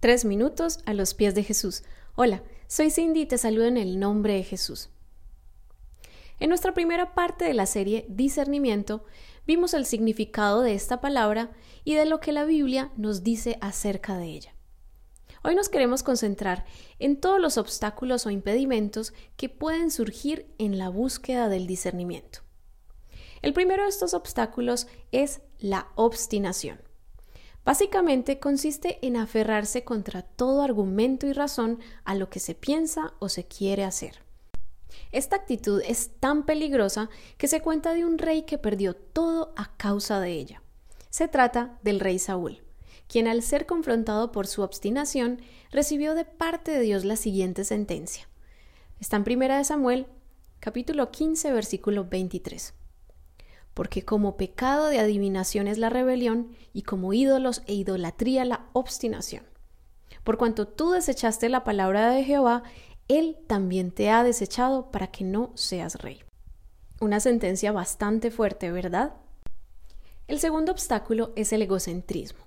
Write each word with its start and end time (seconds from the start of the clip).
Tres 0.00 0.24
minutos 0.24 0.78
a 0.86 0.94
los 0.94 1.12
pies 1.12 1.34
de 1.34 1.44
Jesús. 1.44 1.82
Hola, 2.14 2.42
soy 2.68 2.90
Cindy 2.90 3.20
y 3.20 3.26
te 3.26 3.36
saludo 3.36 3.66
en 3.66 3.76
el 3.76 4.00
nombre 4.00 4.32
de 4.32 4.44
Jesús. 4.44 4.88
En 6.38 6.48
nuestra 6.48 6.72
primera 6.72 7.14
parte 7.14 7.44
de 7.44 7.52
la 7.52 7.66
serie 7.66 8.06
Discernimiento, 8.08 9.04
vimos 9.46 9.74
el 9.74 9.84
significado 9.84 10.62
de 10.62 10.72
esta 10.72 11.02
palabra 11.02 11.50
y 11.84 11.96
de 11.96 12.06
lo 12.06 12.18
que 12.18 12.32
la 12.32 12.44
Biblia 12.44 12.90
nos 12.96 13.22
dice 13.22 13.58
acerca 13.60 14.16
de 14.16 14.24
ella. 14.24 14.54
Hoy 15.44 15.54
nos 15.54 15.68
queremos 15.68 16.02
concentrar 16.02 16.64
en 16.98 17.20
todos 17.20 17.38
los 17.38 17.58
obstáculos 17.58 18.24
o 18.24 18.30
impedimentos 18.30 19.12
que 19.36 19.50
pueden 19.50 19.90
surgir 19.90 20.46
en 20.56 20.78
la 20.78 20.88
búsqueda 20.88 21.50
del 21.50 21.66
discernimiento. 21.66 22.38
El 23.42 23.52
primero 23.52 23.82
de 23.82 23.90
estos 23.90 24.14
obstáculos 24.14 24.86
es 25.12 25.42
la 25.58 25.88
obstinación. 25.94 26.89
Básicamente 27.64 28.40
consiste 28.40 28.98
en 29.06 29.16
aferrarse 29.16 29.84
contra 29.84 30.22
todo 30.22 30.62
argumento 30.62 31.26
y 31.26 31.32
razón 31.32 31.78
a 32.04 32.14
lo 32.14 32.30
que 32.30 32.40
se 32.40 32.54
piensa 32.54 33.12
o 33.18 33.28
se 33.28 33.44
quiere 33.44 33.84
hacer. 33.84 34.22
Esta 35.12 35.36
actitud 35.36 35.82
es 35.86 36.10
tan 36.20 36.46
peligrosa 36.46 37.10
que 37.36 37.48
se 37.48 37.60
cuenta 37.60 37.94
de 37.94 38.04
un 38.04 38.18
rey 38.18 38.42
que 38.42 38.58
perdió 38.58 38.94
todo 38.94 39.52
a 39.56 39.76
causa 39.76 40.20
de 40.20 40.32
ella. 40.32 40.62
Se 41.10 41.28
trata 41.28 41.78
del 41.82 42.00
rey 42.00 42.18
Saúl, 42.18 42.62
quien 43.08 43.28
al 43.28 43.42
ser 43.42 43.66
confrontado 43.66 44.32
por 44.32 44.46
su 44.46 44.62
obstinación 44.62 45.40
recibió 45.70 46.14
de 46.14 46.24
parte 46.24 46.70
de 46.70 46.80
Dios 46.80 47.04
la 47.04 47.16
siguiente 47.16 47.64
sentencia. 47.64 48.28
Está 49.00 49.16
en 49.16 49.24
Primera 49.24 49.58
de 49.58 49.64
Samuel, 49.64 50.06
capítulo 50.60 51.10
15, 51.10 51.52
versículo 51.52 52.04
23 52.04 52.74
porque 53.74 54.04
como 54.04 54.36
pecado 54.36 54.88
de 54.88 54.98
adivinación 54.98 55.68
es 55.68 55.78
la 55.78 55.90
rebelión 55.90 56.56
y 56.72 56.82
como 56.82 57.12
ídolos 57.12 57.62
e 57.66 57.74
idolatría 57.74 58.44
la 58.44 58.66
obstinación. 58.72 59.44
Por 60.24 60.36
cuanto 60.36 60.68
tú 60.68 60.90
desechaste 60.90 61.48
la 61.48 61.64
palabra 61.64 62.10
de 62.10 62.24
Jehová, 62.24 62.62
Él 63.08 63.38
también 63.46 63.90
te 63.90 64.10
ha 64.10 64.22
desechado 64.22 64.90
para 64.90 65.08
que 65.08 65.24
no 65.24 65.52
seas 65.54 65.96
rey. 65.96 66.22
Una 67.00 67.20
sentencia 67.20 67.72
bastante 67.72 68.30
fuerte, 68.30 68.70
¿verdad? 68.70 69.14
El 70.28 70.38
segundo 70.38 70.70
obstáculo 70.70 71.32
es 71.34 71.52
el 71.52 71.62
egocentrismo. 71.62 72.44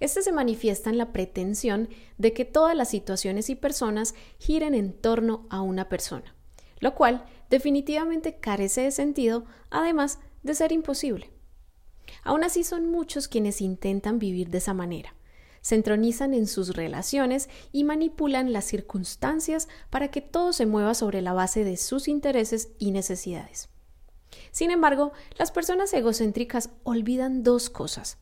Este 0.00 0.22
se 0.22 0.32
manifiesta 0.32 0.90
en 0.90 0.98
la 0.98 1.12
pretensión 1.12 1.88
de 2.18 2.32
que 2.32 2.44
todas 2.44 2.76
las 2.76 2.88
situaciones 2.88 3.48
y 3.50 3.54
personas 3.54 4.14
giren 4.38 4.74
en 4.74 4.92
torno 4.92 5.46
a 5.48 5.60
una 5.60 5.88
persona, 5.88 6.34
lo 6.80 6.94
cual 6.94 7.24
definitivamente 7.52 8.36
carece 8.36 8.80
de 8.80 8.90
sentido, 8.90 9.44
además 9.68 10.18
de 10.42 10.54
ser 10.54 10.72
imposible. 10.72 11.30
Aún 12.24 12.44
así 12.44 12.64
son 12.64 12.90
muchos 12.90 13.28
quienes 13.28 13.60
intentan 13.60 14.18
vivir 14.18 14.48
de 14.48 14.56
esa 14.56 14.72
manera. 14.72 15.14
Se 15.60 15.74
entronizan 15.74 16.32
en 16.32 16.46
sus 16.46 16.74
relaciones 16.74 17.50
y 17.70 17.84
manipulan 17.84 18.54
las 18.54 18.64
circunstancias 18.64 19.68
para 19.90 20.10
que 20.10 20.22
todo 20.22 20.54
se 20.54 20.64
mueva 20.64 20.94
sobre 20.94 21.20
la 21.20 21.34
base 21.34 21.62
de 21.62 21.76
sus 21.76 22.08
intereses 22.08 22.70
y 22.78 22.90
necesidades. 22.90 23.68
Sin 24.50 24.70
embargo, 24.70 25.12
las 25.36 25.52
personas 25.52 25.92
egocéntricas 25.92 26.70
olvidan 26.84 27.42
dos 27.42 27.68
cosas. 27.68 28.16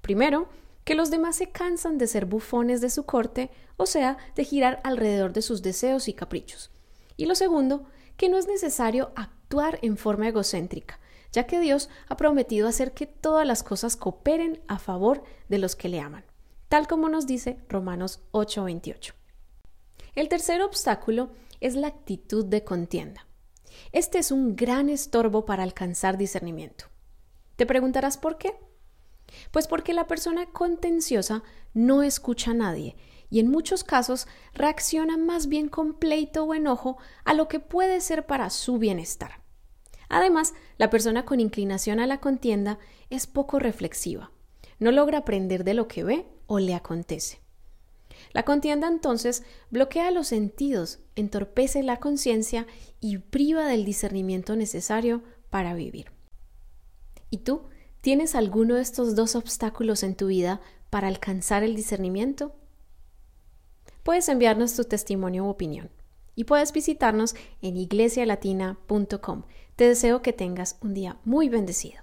Primero, 0.00 0.48
que 0.82 0.96
los 0.96 1.08
demás 1.08 1.36
se 1.36 1.52
cansan 1.52 1.98
de 1.98 2.08
ser 2.08 2.26
bufones 2.26 2.80
de 2.80 2.90
su 2.90 3.04
corte, 3.04 3.52
o 3.76 3.86
sea, 3.86 4.18
de 4.34 4.44
girar 4.44 4.80
alrededor 4.82 5.32
de 5.32 5.42
sus 5.42 5.62
deseos 5.62 6.08
y 6.08 6.14
caprichos. 6.14 6.72
Y 7.16 7.26
lo 7.26 7.36
segundo, 7.36 7.86
que 8.22 8.28
no 8.28 8.38
es 8.38 8.46
necesario 8.46 9.10
actuar 9.16 9.80
en 9.82 9.96
forma 9.96 10.28
egocéntrica, 10.28 11.00
ya 11.32 11.48
que 11.48 11.58
Dios 11.58 11.90
ha 12.08 12.16
prometido 12.16 12.68
hacer 12.68 12.92
que 12.92 13.08
todas 13.08 13.44
las 13.44 13.64
cosas 13.64 13.96
cooperen 13.96 14.62
a 14.68 14.78
favor 14.78 15.24
de 15.48 15.58
los 15.58 15.74
que 15.74 15.88
le 15.88 15.98
aman, 15.98 16.24
tal 16.68 16.86
como 16.86 17.08
nos 17.08 17.26
dice 17.26 17.58
Romanos 17.68 18.20
8:28. 18.30 19.14
El 20.14 20.28
tercer 20.28 20.62
obstáculo 20.62 21.32
es 21.60 21.74
la 21.74 21.88
actitud 21.88 22.44
de 22.44 22.62
contienda. 22.62 23.26
Este 23.90 24.18
es 24.18 24.30
un 24.30 24.54
gran 24.54 24.88
estorbo 24.88 25.44
para 25.44 25.64
alcanzar 25.64 26.16
discernimiento. 26.16 26.84
Te 27.56 27.66
preguntarás 27.66 28.18
por 28.18 28.38
qué. 28.38 28.54
Pues 29.50 29.66
porque 29.66 29.94
la 29.94 30.06
persona 30.06 30.46
contenciosa 30.46 31.42
no 31.74 32.04
escucha 32.04 32.52
a 32.52 32.54
nadie 32.54 32.94
y 33.32 33.40
en 33.40 33.50
muchos 33.50 33.82
casos 33.82 34.28
reacciona 34.52 35.16
más 35.16 35.46
bien 35.46 35.70
con 35.70 35.94
pleito 35.94 36.44
o 36.44 36.52
enojo 36.54 36.98
a 37.24 37.32
lo 37.32 37.48
que 37.48 37.60
puede 37.60 38.02
ser 38.02 38.26
para 38.26 38.50
su 38.50 38.76
bienestar. 38.76 39.40
Además, 40.10 40.52
la 40.76 40.90
persona 40.90 41.24
con 41.24 41.40
inclinación 41.40 41.98
a 41.98 42.06
la 42.06 42.20
contienda 42.20 42.78
es 43.08 43.26
poco 43.26 43.58
reflexiva, 43.58 44.30
no 44.78 44.92
logra 44.92 45.18
aprender 45.18 45.64
de 45.64 45.72
lo 45.72 45.88
que 45.88 46.04
ve 46.04 46.26
o 46.46 46.58
le 46.58 46.74
acontece. 46.74 47.40
La 48.34 48.44
contienda 48.44 48.86
entonces 48.86 49.44
bloquea 49.70 50.10
los 50.10 50.26
sentidos, 50.26 50.98
entorpece 51.16 51.82
la 51.82 52.00
conciencia 52.00 52.66
y 53.00 53.16
priva 53.16 53.66
del 53.66 53.86
discernimiento 53.86 54.56
necesario 54.56 55.22
para 55.48 55.72
vivir. 55.72 56.12
¿Y 57.30 57.38
tú 57.38 57.62
tienes 58.02 58.34
alguno 58.34 58.74
de 58.74 58.82
estos 58.82 59.16
dos 59.16 59.36
obstáculos 59.36 60.02
en 60.02 60.16
tu 60.16 60.26
vida 60.26 60.60
para 60.90 61.08
alcanzar 61.08 61.62
el 61.62 61.74
discernimiento? 61.74 62.54
Puedes 64.02 64.28
enviarnos 64.28 64.74
tu 64.74 64.84
testimonio 64.84 65.44
u 65.44 65.48
opinión. 65.48 65.90
Y 66.34 66.44
puedes 66.44 66.72
visitarnos 66.72 67.34
en 67.60 67.76
iglesialatina.com. 67.76 69.42
Te 69.76 69.86
deseo 69.86 70.22
que 70.22 70.32
tengas 70.32 70.78
un 70.80 70.94
día 70.94 71.18
muy 71.24 71.48
bendecido. 71.48 72.02